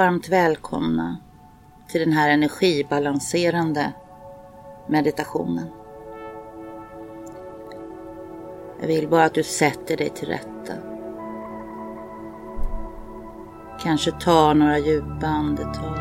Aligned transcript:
Varmt 0.00 0.28
välkomna 0.28 1.16
till 1.88 2.00
den 2.00 2.12
här 2.12 2.30
energibalanserande 2.30 3.92
meditationen. 4.86 5.68
Jag 8.80 8.88
vill 8.88 9.08
bara 9.08 9.24
att 9.24 9.34
du 9.34 9.42
sätter 9.42 9.96
dig 9.96 10.10
till 10.10 10.28
rätta. 10.28 10.72
Kanske 13.82 14.12
tar 14.12 14.54
några 14.54 14.78
djupa 14.78 15.26
andetag. 15.26 15.96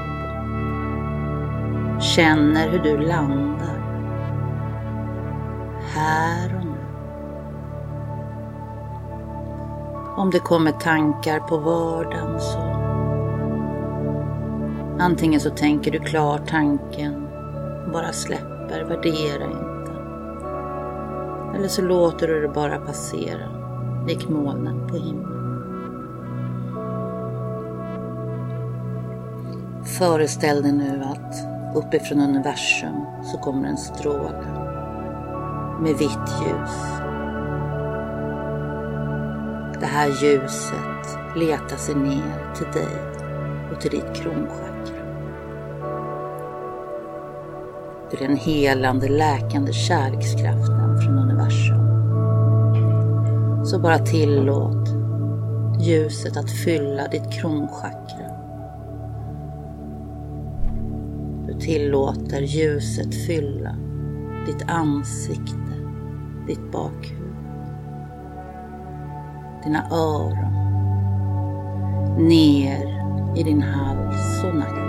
Känner 2.02 2.70
hur 2.70 2.80
du 2.80 2.98
landar. 2.98 3.80
Här 5.96 6.56
och 6.56 6.66
nu. 6.66 6.86
Om 10.18 10.30
det 10.32 10.40
kommer 10.40 10.72
tankar 10.72 11.40
på 11.40 11.58
vardagen 11.58 12.40
så 12.40 12.79
antingen 15.00 15.40
så 15.40 15.50
tänker 15.50 15.92
du 15.92 16.00
klart 16.00 16.48
tanken 16.48 17.28
och 17.86 17.92
bara 17.92 18.14
släpper, 18.14 18.84
värdera 18.84 19.44
inte. 19.44 19.92
Eller 21.56 21.68
så 21.68 21.82
låter 21.82 22.28
du 22.28 22.42
det 22.42 22.48
bara 22.48 22.80
passera, 22.80 23.50
lik 24.08 24.30
molnen 24.30 24.88
på 24.88 24.96
himlen. 24.96 25.40
Föreställ 29.98 30.62
dig 30.62 30.72
nu 30.72 31.02
att 31.04 31.36
uppifrån 31.76 32.20
universum 32.20 33.06
så 33.24 33.38
kommer 33.38 33.68
en 33.68 33.78
stråle 33.78 34.70
med 35.82 35.98
vitt 35.98 36.30
ljus. 36.42 37.00
Det 39.80 39.86
här 39.86 40.08
ljuset 40.08 41.20
letar 41.36 41.78
sig 41.78 41.96
ner 41.96 42.54
till 42.56 42.82
dig 42.82 43.29
till 43.82 43.92
ditt 43.92 44.16
kronchakra. 44.16 45.00
Du 48.12 48.18
är 48.18 48.28
den 48.28 48.38
helande, 48.38 49.10
läkande 49.10 49.74
kärlekskraften 49.74 51.02
från 51.02 51.18
universum. 51.18 51.90
Så 53.66 53.80
bara 53.80 54.00
tillåt 54.00 54.90
ljuset 55.80 56.38
att 56.38 56.52
fylla 56.52 57.08
ditt 57.08 57.32
kronchakra. 57.32 58.30
Du 61.48 61.60
tillåter 61.60 62.42
ljuset 62.42 63.16
fylla 63.28 63.76
ditt 64.46 64.70
ansikte, 64.70 65.74
ditt 66.48 66.72
bakhuvud, 66.72 67.36
dina 69.64 69.88
öron, 69.92 70.54
ner 72.28 72.89
i 73.36 73.44
din 73.44 73.62
hals 73.62 74.44
och 74.44 74.56
nacke. 74.56 74.80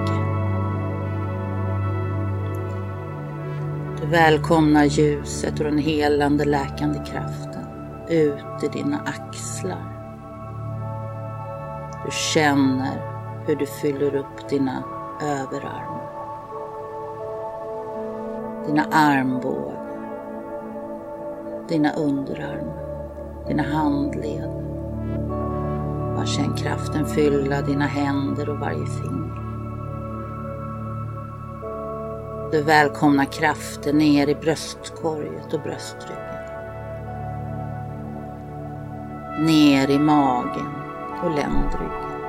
Du 4.00 4.06
välkomnar 4.06 4.84
ljuset 4.84 5.58
och 5.58 5.64
den 5.64 5.78
helande 5.78 6.44
läkande 6.44 6.98
kraften 6.98 7.66
ut 8.08 8.62
i 8.62 8.68
dina 8.68 9.00
axlar. 9.00 9.96
Du 12.04 12.10
känner 12.10 13.00
hur 13.46 13.56
du 13.56 13.66
fyller 13.66 14.14
upp 14.14 14.48
dina 14.48 14.82
överarmar. 15.22 16.10
Dina 18.66 18.84
armbågar. 18.92 19.80
Dina 21.68 21.92
underarmar. 21.92 22.86
Dina 23.48 23.62
handleder. 23.62 24.69
Bara 26.20 26.26
känn 26.26 26.54
kraften 26.54 27.06
fylla 27.06 27.62
dina 27.62 27.86
händer 27.86 28.48
och 28.48 28.58
varje 28.58 28.86
finger. 28.86 29.40
Du 32.52 32.62
välkomnar 32.62 33.24
kraften 33.24 33.98
ner 33.98 34.28
i 34.28 34.34
bröstkorget 34.34 35.52
och 35.54 35.60
bröstryggen. 35.60 36.16
Ner 39.38 39.90
i 39.90 39.98
magen 39.98 40.70
och 41.24 41.30
ländryggen. 41.30 42.20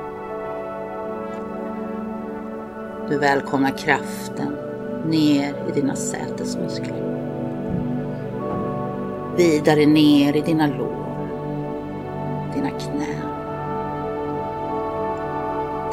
Du 3.09 3.17
välkomnar 3.17 3.77
kraften 3.77 4.57
ner 5.05 5.55
i 5.69 5.71
dina 5.73 5.95
sätesmuskler. 5.95 7.23
Vidare 9.37 9.85
ner 9.85 10.35
i 10.35 10.41
dina 10.41 10.67
lår, 10.67 11.17
dina 12.53 12.69
knän, 12.69 13.30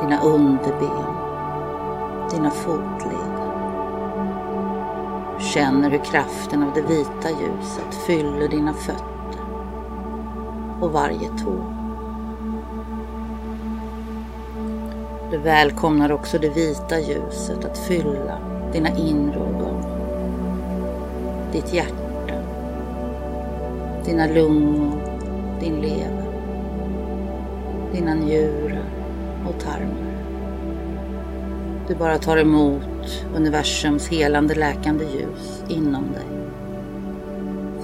dina 0.00 0.22
underben, 0.22 1.04
dina 2.30 2.50
fotleder. 2.50 3.48
Du 5.38 5.44
känner 5.44 5.90
hur 5.90 5.98
kraften 5.98 6.62
av 6.62 6.74
det 6.74 6.80
vita 6.80 7.30
ljuset 7.30 7.94
fyller 8.06 8.48
dina 8.48 8.72
fötter 8.72 9.42
och 10.80 10.92
varje 10.92 11.28
tå. 11.28 11.54
Du 15.30 15.38
välkomnar 15.38 16.12
också 16.12 16.38
det 16.38 16.48
vita 16.48 17.00
ljuset 17.00 17.64
att 17.64 17.78
fylla 17.78 18.38
dina 18.72 18.88
inre 18.88 19.38
organ. 19.38 19.84
Ditt 21.52 21.74
hjärta, 21.74 22.34
dina 24.04 24.26
lungor, 24.26 24.92
din 25.60 25.80
lever, 25.80 26.24
dina 27.92 28.14
njurar 28.14 28.77
och 29.48 29.60
tarmar. 29.60 30.18
Du 31.88 31.94
bara 31.94 32.18
tar 32.18 32.36
emot 32.36 33.24
universums 33.36 34.08
helande 34.08 34.54
läkande 34.54 35.04
ljus 35.04 35.62
inom 35.68 36.12
dig. 36.12 36.26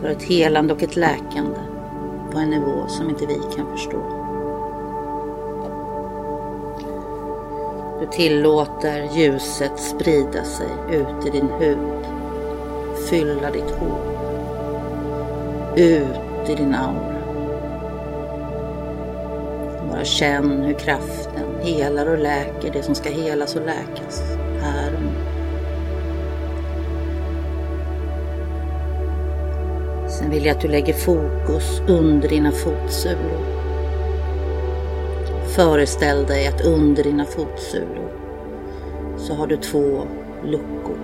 För 0.01 0.09
ett 0.09 0.23
helande 0.23 0.75
och 0.75 0.83
ett 0.83 0.97
läkande 0.97 1.59
på 2.33 2.39
en 2.39 2.51
nivå 2.51 2.89
som 2.89 3.11
inte 3.11 3.27
vi 3.27 3.41
kan 3.57 3.67
förstå. 3.77 4.25
Du 8.01 8.07
tillåter 8.07 9.09
ljuset 9.17 9.79
sprida 9.79 10.45
sig 10.45 10.69
ut 10.91 11.27
i 11.27 11.31
din 11.31 11.49
hud, 11.61 12.07
fylla 13.11 13.51
ditt 13.51 13.71
hår, 13.71 14.01
ut 15.77 16.49
i 16.49 16.55
din 16.55 16.75
aura. 16.75 17.15
Bara 19.91 20.05
känn 20.05 20.63
hur 20.63 20.75
kraften 20.75 21.44
helar 21.65 22.07
och 22.07 22.19
läker 22.19 22.73
det 22.73 22.83
som 22.83 22.95
ska 22.95 23.11
helas 23.11 23.57
och 23.57 23.67
läkas 23.67 24.23
här 24.61 24.95
och 24.95 25.03
nu. 25.03 25.35
Sen 30.09 30.31
vill 30.31 30.45
jag 30.45 30.57
att 30.57 30.63
du 30.63 30.69
lägger 30.69 30.95
fokus 30.95 31.81
under 31.89 32.29
dina 32.29 32.53
fotsulor. 32.53 33.55
Föreställ 35.57 36.27
dig 36.27 36.47
att 36.47 36.65
under 36.65 37.05
dina 37.05 37.25
fotsulor 37.25 38.13
så 39.17 39.35
har 39.35 39.47
du 39.47 39.57
två 39.57 40.03
luckor. 40.45 40.99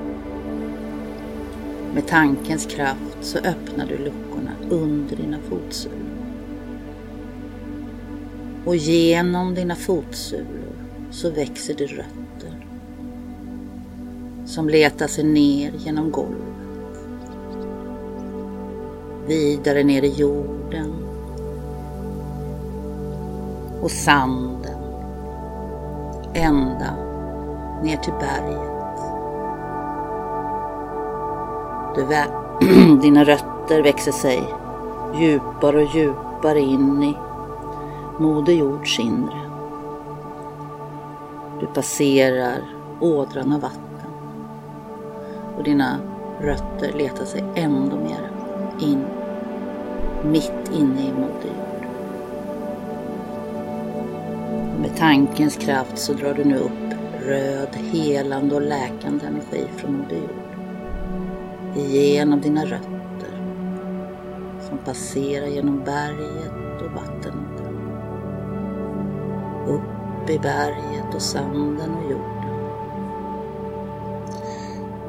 Med 1.94 2.06
tankens 2.06 2.66
kraft 2.66 3.16
så 3.20 3.38
öppnar 3.38 3.86
du 3.86 3.98
luckorna 3.98 4.52
under 4.70 5.16
dina 5.16 5.38
fotsulor. 5.48 6.09
Och 8.64 8.76
genom 8.76 9.54
dina 9.54 9.74
fotsulor 9.74 10.72
så 11.10 11.30
växer 11.30 11.74
det 11.74 11.86
rötter 11.86 12.66
som 14.44 14.68
letar 14.68 15.06
sig 15.06 15.24
ner 15.24 15.72
genom 15.78 16.10
golvet. 16.10 16.40
Vidare 19.26 19.84
ner 19.84 20.02
i 20.02 20.08
jorden 20.08 20.94
och 23.82 23.90
sanden 23.90 24.78
ända 26.34 26.96
ner 27.82 27.96
till 27.96 28.12
berget. 28.20 28.70
Du 31.94 32.04
dina 33.02 33.24
rötter 33.24 33.82
växer 33.82 34.12
sig 34.12 34.42
djupare 35.14 35.82
och 35.82 35.94
djupare 35.94 36.60
in 36.60 37.02
i 37.02 37.16
Moder 38.20 38.52
Jords 38.52 38.98
inre. 38.98 39.40
Du 41.60 41.66
passerar 41.66 42.58
ådran 43.00 43.52
av 43.52 43.60
vatten 43.60 44.10
och 45.56 45.64
dina 45.64 45.98
rötter 46.40 46.92
letar 46.92 47.24
sig 47.24 47.44
ändå 47.54 47.96
mer 47.96 48.30
in, 48.80 49.04
mitt 50.24 50.70
inne 50.72 51.08
i 51.08 51.12
Moder 51.12 51.50
Jord. 51.56 51.86
Med 54.80 54.96
tankens 54.96 55.56
kraft 55.56 55.98
så 55.98 56.12
drar 56.12 56.34
du 56.34 56.44
nu 56.44 56.56
upp 56.56 56.94
röd, 57.26 57.76
helande 57.92 58.54
och 58.54 58.62
läkande 58.62 59.26
energi 59.26 59.64
från 59.76 59.92
Moder 59.92 60.16
Jord. 60.16 60.50
Igenom 61.76 62.40
dina 62.40 62.64
rötter 62.64 63.30
som 64.68 64.78
passerar 64.78 65.46
genom 65.46 65.78
berget 65.84 66.82
och 66.82 66.92
vattnet. 66.92 67.39
Upp 70.30 70.36
i 70.36 70.38
berget 70.38 71.14
och 71.14 71.22
sanden 71.22 71.94
och 71.94 72.10
jorden. 72.10 72.60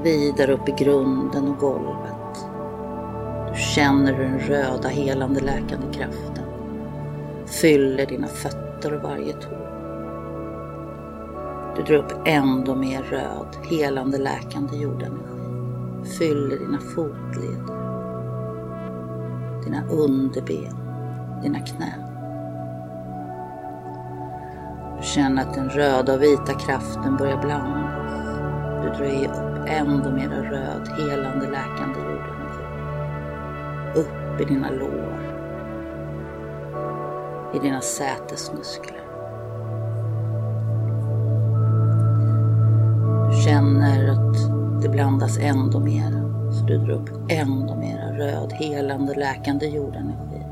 Vidare 0.03 0.53
upp 0.53 0.69
i 0.69 0.71
grunden 0.71 1.47
och 1.47 1.57
golvet. 1.57 2.45
Du 3.53 3.59
känner 3.59 4.13
hur 4.13 4.23
den 4.23 4.39
röda 4.39 4.88
helande 4.88 5.39
läkande 5.39 5.94
kraften 5.94 6.45
fyller 7.45 8.06
dina 8.06 8.27
fötter 8.27 8.94
och 8.94 9.01
varje 9.01 9.33
tå. 9.33 9.50
Du 11.75 11.83
drar 11.83 11.97
upp 11.97 12.13
ändå 12.25 12.75
mer 12.75 13.03
röd, 13.03 13.57
helande, 13.69 14.17
läkande 14.17 14.77
jordenergi. 14.77 16.09
Fyller 16.19 16.57
dina 16.57 16.79
fotleder, 16.79 17.77
dina 19.63 19.83
underben, 19.89 20.75
dina 21.44 21.59
knän. 21.59 22.00
Du 25.01 25.07
känner 25.07 25.42
att 25.42 25.53
den 25.53 25.69
röda 25.69 26.13
och 26.13 26.21
vita 26.21 26.53
kraften 26.53 27.18
börjar 27.18 27.38
blandas. 27.42 27.92
Du 28.83 28.89
drar 28.89 29.30
upp 29.30 29.68
ändå 29.68 30.12
mera 30.12 30.51
röd, 30.51 30.88
helande, 30.98 31.45
läkande 31.45 32.00
jordenergi. 32.00 32.63
Upp 33.95 34.42
i 34.42 34.45
dina 34.45 34.69
lår. 34.69 35.19
I 37.53 37.59
dina 37.59 37.81
sätesmuskler. 37.81 39.01
Du 43.30 43.42
känner 43.42 44.09
att 44.12 44.38
det 44.81 44.89
blandas 44.89 45.38
ändå 45.38 45.80
mera. 45.80 46.51
Så 46.51 46.65
du 46.65 46.77
drar 46.77 46.94
upp 46.94 47.09
ändå 47.30 47.75
mera 47.75 48.18
röd, 48.18 48.51
helande, 48.51 49.13
läkande 49.13 49.68
jordenergi. 49.68 50.45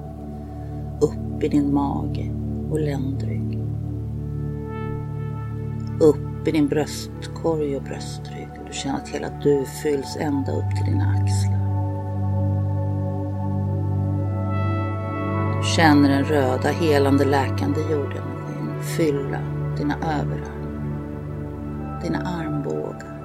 Upp 1.02 1.44
i 1.44 1.48
din 1.48 1.74
mage 1.74 2.32
och 2.72 2.80
ländrygg. 2.80 3.49
Upp 6.02 6.48
i 6.48 6.52
din 6.52 6.68
bröstkorg 6.68 7.76
och 7.76 7.84
bröstrygg. 7.84 8.50
Du 8.68 8.74
känner 8.74 8.96
att 8.96 9.10
hela 9.10 9.30
du 9.30 9.66
fylls 9.84 10.18
ända 10.20 10.52
upp 10.52 10.76
till 10.76 10.86
dina 10.86 11.06
axlar. 11.10 11.60
Du 15.58 15.64
känner 15.76 16.10
den 16.10 16.24
röda, 16.24 16.70
helande, 16.70 17.26
läkande 17.26 17.82
jordenergin 17.82 18.84
fylla 18.98 19.40
dina 19.78 19.96
överarmar, 19.96 21.00
dina 22.02 22.20
armbågar, 22.20 23.20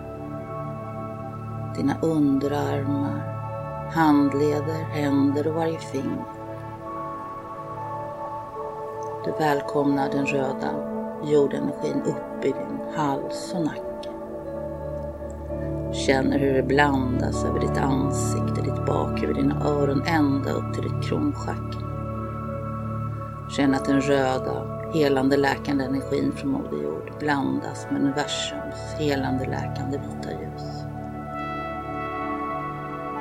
dina 1.77 2.01
underarmar, 2.01 3.19
handleder, 3.93 4.85
händer 4.93 5.47
och 5.47 5.55
varje 5.55 5.79
finger. 5.79 6.25
Du 9.25 9.31
välkomnar 9.31 10.11
den 10.11 10.27
röda 10.27 10.94
jordenergin 11.33 12.03
upp 12.03 12.45
i 12.45 12.49
din 12.49 12.95
hals 12.97 13.55
och 13.55 13.65
nacke. 13.65 14.11
Känner 15.93 16.39
hur 16.39 16.55
det 16.55 16.63
blandas 16.63 17.45
över 17.45 17.61
ditt 17.61 17.79
ansikte, 17.79 18.63
ditt 18.63 18.87
bakhuvud, 18.87 19.37
dina 19.37 19.65
öron 19.65 20.03
ända 20.07 20.51
upp 20.51 20.75
till 20.75 20.83
ditt 20.83 21.09
kronchakra. 21.09 21.81
Känn 23.57 23.75
att 23.75 23.85
den 23.85 24.01
röda, 24.01 24.91
helande, 24.95 25.37
läkande 25.37 25.85
energin 25.85 26.33
från 26.33 26.51
Moder 26.51 26.83
Jord 26.83 27.13
blandas 27.19 27.87
med 27.91 28.01
universums 28.03 28.95
helande, 28.99 29.45
läkande 29.45 29.99
vita 29.99 30.31
ljus. 30.31 30.85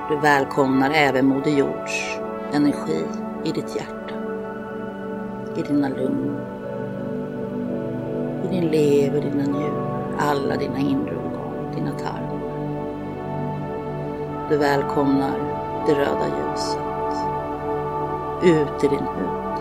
Du 0.09 0.19
välkomnar 0.19 0.91
även 0.91 1.25
Moder 1.25 1.51
Jords 1.51 2.17
energi 2.53 3.05
i 3.43 3.51
ditt 3.51 3.75
hjärta, 3.75 4.15
i 5.57 5.61
dina 5.61 5.89
lungor, 5.89 6.62
i 8.43 8.47
din 8.47 8.71
lever, 8.71 9.21
dina 9.21 9.43
njurar, 9.43 10.15
alla 10.19 10.55
dina 10.57 10.79
inre 10.79 11.15
organ, 11.15 11.75
dina 11.75 11.91
tarmar. 11.91 12.43
Du 14.49 14.57
välkomnar 14.57 15.37
det 15.87 15.93
röda 15.93 16.27
ljuset 16.27 16.93
ut 18.43 18.83
i 18.83 18.87
din 18.87 19.07
hud, 19.15 19.59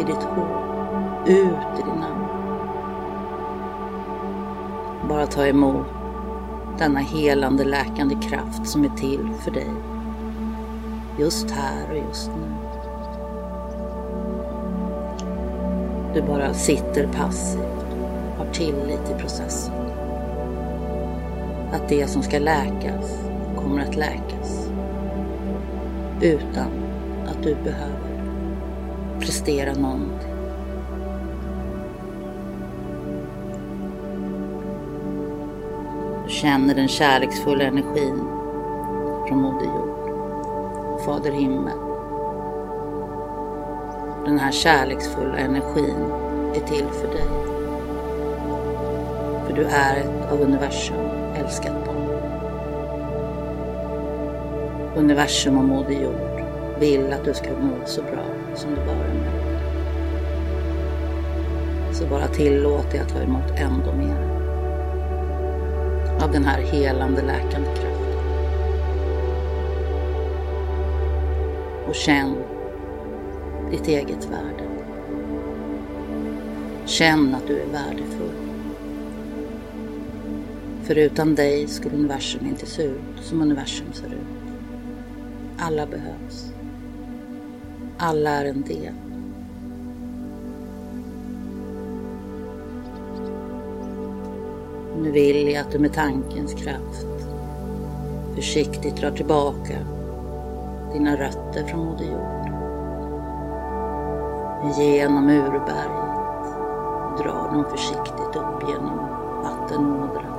i 0.00 0.04
ditt 0.04 0.22
hår, 0.22 0.62
ut 1.26 1.78
i 1.78 1.82
din 1.82 2.02
arm. 2.02 2.24
Bara 5.08 5.26
ta 5.26 5.46
emot 5.46 5.86
denna 6.78 7.00
helande 7.00 7.64
läkande 7.64 8.14
kraft 8.14 8.66
som 8.66 8.84
är 8.84 8.88
till 8.88 9.28
för 9.40 9.50
dig. 9.50 9.70
Just 11.18 11.50
här 11.50 11.90
och 11.90 11.96
just 11.96 12.28
nu. 12.28 12.54
Du 16.14 16.22
bara 16.22 16.54
sitter 16.54 17.06
passiv, 17.06 17.60
har 18.54 18.58
tillit 18.58 19.10
i 19.10 19.20
processen. 19.20 19.74
Att 21.72 21.88
det 21.88 22.06
som 22.06 22.22
ska 22.22 22.38
läkas 22.38 23.18
kommer 23.56 23.82
att 23.82 23.96
läkas. 23.96 24.68
Utan 26.20 26.70
att 27.26 27.42
du 27.42 27.54
behöver 27.54 28.20
prestera 29.20 29.72
någonting. 29.74 30.30
Du 36.24 36.30
känner 36.30 36.74
den 36.74 36.88
kärleksfulla 36.88 37.64
energin 37.64 38.18
från 39.28 39.38
Moder 39.38 39.66
Jord, 39.66 41.00
Fader 41.04 41.32
Himmel. 41.32 41.78
Den 44.24 44.38
här 44.38 44.52
kärleksfulla 44.52 45.36
energin 45.36 46.12
är 46.54 46.60
till 46.60 46.86
för 46.86 47.08
dig. 47.08 47.53
För 49.54 49.62
du 49.62 49.68
är 49.68 49.96
ett 49.96 50.32
av 50.32 50.40
universum 50.40 50.96
älskat 51.34 51.86
barn. 51.86 52.08
Universum 54.96 55.58
och 55.58 55.64
Moder 55.64 56.02
Jord 56.02 56.44
vill 56.80 57.12
att 57.12 57.24
du 57.24 57.34
ska 57.34 57.50
må 57.50 57.86
så 57.86 58.02
bra 58.02 58.24
som 58.54 58.70
du 58.70 58.76
bara 58.76 58.96
är. 58.96 59.24
Så 61.92 62.06
bara 62.06 62.26
tillåt 62.26 62.90
dig 62.90 63.00
att 63.00 63.08
ta 63.08 63.18
emot 63.18 63.50
ändå 63.56 63.92
mer 63.92 64.16
av 66.24 66.32
den 66.32 66.44
här 66.44 66.60
helande 66.60 67.22
läkande 67.22 67.68
kraften. 67.68 68.18
Och 71.88 71.94
känn 71.94 72.36
ditt 73.70 73.88
eget 73.88 74.24
värde. 74.30 74.64
Känn 76.84 77.34
att 77.34 77.46
du 77.46 77.60
är 77.60 77.66
värdefull. 77.66 78.53
För 80.84 80.98
utan 80.98 81.34
dig 81.34 81.68
skulle 81.68 81.96
universum 81.96 82.46
inte 82.46 82.66
se 82.66 82.82
ut 82.82 83.22
som 83.22 83.42
universum 83.42 83.92
ser 83.92 84.06
ut. 84.06 84.54
Alla 85.58 85.86
behövs. 85.86 86.52
Alla 87.98 88.30
är 88.30 88.44
en 88.44 88.62
del. 88.62 88.94
Nu 95.02 95.10
vill 95.10 95.48
jag 95.48 95.56
att 95.56 95.72
du 95.72 95.78
med 95.78 95.92
tankens 95.92 96.54
kraft 96.54 97.06
försiktigt 98.34 98.96
drar 98.96 99.10
tillbaka 99.10 99.78
dina 100.92 101.16
rötter 101.16 101.64
från 101.66 101.80
Moder 101.80 102.04
Jord. 102.04 102.44
Genom 104.78 105.28
urberget 105.28 106.04
drar 107.18 107.50
de 107.52 107.64
försiktigt 107.70 108.36
upp 108.36 108.68
genom 108.68 108.98
vattenådran. 109.42 110.33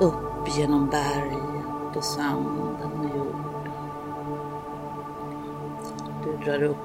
Upp 0.00 0.48
genom 0.56 0.86
berget 0.90 1.96
och 1.96 2.04
sanden 2.04 2.90
och 3.00 3.16
jorden. 3.16 3.44
Du 6.24 6.44
drar 6.44 6.62
upp 6.62 6.78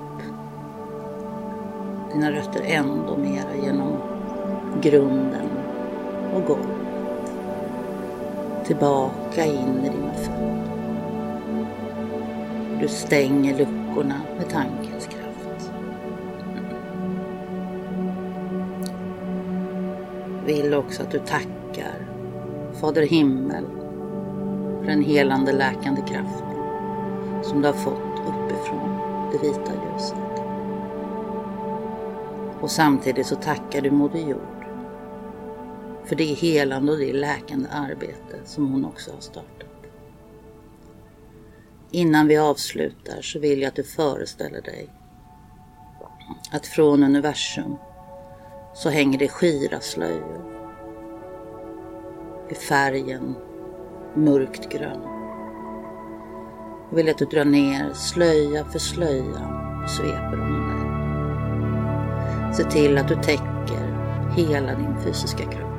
dina 2.14 2.32
rötter 2.32 2.62
ändå 2.66 3.18
mera 3.18 3.56
genom 3.64 3.98
grunden 4.82 5.50
och 6.34 6.46
golvet. 6.46 6.68
Tillbaka 8.66 9.46
in 9.46 9.86
i 9.86 9.90
dina 9.90 10.14
fötter. 10.14 10.70
Du 12.82 12.88
stänger 12.88 13.58
luckorna 13.58 14.22
med 14.38 14.50
tankens 14.50 15.08
kraft. 15.08 15.72
Vill 20.46 20.74
också 20.74 21.04
att 21.04 21.12
du 21.12 21.20
tackar 21.20 22.09
Fader 22.80 23.02
Himmel 23.02 23.66
för 24.80 24.86
den 24.86 25.04
helande 25.04 25.52
läkande 25.52 26.02
kraften 26.02 27.44
som 27.44 27.62
du 27.62 27.68
har 27.68 27.74
fått 27.74 28.20
uppifrån 28.20 29.00
det 29.32 29.48
vita 29.48 29.72
ljuset. 29.72 30.44
Och 32.62 32.72
samtidigt 32.72 33.28
så 33.28 33.36
tackar 33.36 33.82
du 33.82 33.92
Moder 33.92 34.20
Jord 34.20 34.66
för 36.06 36.16
det 36.16 36.24
helande 36.24 36.92
och 36.92 36.98
det 36.98 37.14
läkande 37.14 37.70
arbete 37.72 38.40
som 38.46 38.72
hon 38.72 38.86
också 38.86 39.12
har 39.12 39.20
startat. 39.20 39.70
Innan 41.92 42.28
vi 42.28 42.38
avslutar 42.38 43.22
så 43.22 43.40
vill 43.40 43.62
jag 43.62 43.68
att 43.68 43.76
du 43.76 43.84
föreställer 43.84 44.62
dig 44.62 44.90
att 46.52 46.68
från 46.68 47.04
universum 47.04 47.76
så 48.76 48.90
hänger 48.90 49.20
det 49.20 49.28
skira 49.28 49.80
slöjor. 49.80 50.59
I 52.52 52.56
färgen 52.56 53.36
mörkt 54.16 54.72
grön. 54.72 55.02
Jag 56.90 56.96
vill 56.96 57.10
att 57.10 57.18
du 57.18 57.26
drar 57.26 57.46
ner 57.46 57.94
slöja 57.94 58.66
för 58.66 58.80
slöja 58.80 59.70
och 59.84 59.90
sveper 59.90 60.42
om 60.42 60.68
dig. 60.70 60.80
Se 62.54 62.64
till 62.64 62.98
att 62.98 63.08
du 63.08 63.16
täcker 63.16 64.10
hela 64.36 64.76
din 64.76 64.98
fysiska 65.04 65.44
kropp. 65.44 65.70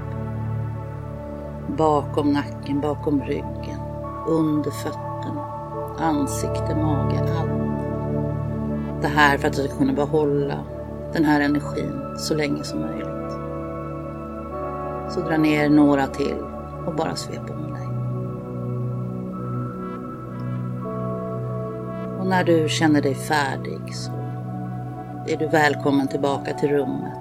Bakom 1.79 2.33
nacken, 2.33 2.81
bakom 2.81 3.23
ryggen, 3.23 3.81
under 4.29 4.71
fötterna, 4.71 5.45
ansikte, 5.99 6.77
mage, 6.77 7.21
allt. 7.39 7.83
Det 9.03 9.09
här 9.09 9.39
för 9.39 9.49
att 9.49 9.55
du 9.57 9.69
ska 9.69 9.77
kunna 9.77 9.93
behålla 9.93 10.65
den 11.12 11.25
här 11.25 11.41
energin 11.41 12.17
så 12.19 12.35
länge 12.35 12.65
som 12.65 12.81
möjligt. 12.81 13.33
Så 15.11 15.21
dra 15.21 15.37
ner 15.37 15.71
några 15.71 16.07
till 16.07 16.50
och 16.87 16.95
bara 16.95 17.17
svep 17.17 17.51
om 17.51 17.73
dig. 17.73 17.87
Och 22.21 22.27
när 22.27 22.45
du 22.45 22.69
känner 22.69 23.03
dig 23.03 23.15
färdig 23.15 23.95
så 23.95 24.13
är 25.27 25.37
du 25.37 25.47
välkommen 25.47 26.09
tillbaka 26.09 26.55
till 26.55 26.69
rummet. 26.69 27.19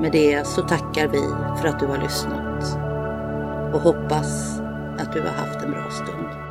Med 0.00 0.12
det 0.12 0.46
så 0.46 0.62
tackar 0.62 1.08
vi 1.08 1.22
för 1.60 1.68
att 1.68 1.80
du 1.80 1.86
har 1.86 1.98
lyssnat 1.98 2.78
och 3.74 3.80
hoppas 3.80 4.60
att 4.98 5.12
du 5.12 5.20
har 5.20 5.28
haft 5.28 5.64
en 5.64 5.70
bra 5.70 5.90
stund. 5.90 6.41